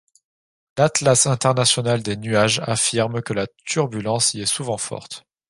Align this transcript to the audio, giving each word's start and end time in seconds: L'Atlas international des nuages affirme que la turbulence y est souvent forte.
L'Atlas 0.79 1.27
international 1.27 2.01
des 2.01 2.17
nuages 2.17 2.59
affirme 2.65 3.21
que 3.21 3.33
la 3.33 3.45
turbulence 3.67 4.33
y 4.33 4.41
est 4.41 4.47
souvent 4.47 4.79
forte. 4.79 5.25